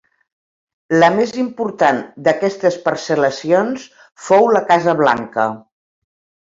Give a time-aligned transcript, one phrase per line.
[1.03, 3.87] La més important d'aquestes parcel·lacions
[4.31, 5.51] fou la Casa Blanca.